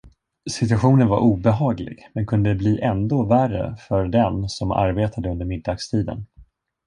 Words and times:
Situationen 0.49 1.07
var 1.07 1.19
obehaglig, 1.19 2.09
men 2.13 2.25
kunde 2.27 2.55
bli 2.55 2.79
ändå 2.79 3.23
värre 3.25 3.77
för 3.79 4.07
den, 4.07 4.49
som 4.49 4.71
arbetade 4.71 5.29
under 5.29 5.45
middagstiden. 5.45 6.25